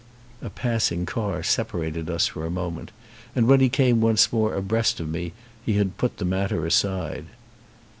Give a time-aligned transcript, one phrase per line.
[0.41, 2.89] A passing car separated us for a moment
[3.35, 5.31] and when he came once more abreast of me
[5.63, 7.25] he had put the matter aside.